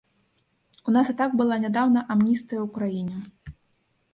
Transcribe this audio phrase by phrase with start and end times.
[0.91, 3.17] У нас і так была нядаўна амністыя ў краіне.